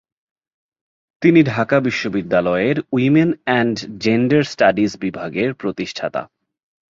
[1.21, 6.21] তিনি ঢাকা বিশ্ববিদ্যালয়ের women and gender studies বিভাগের প্রতিষ্ঠাতা।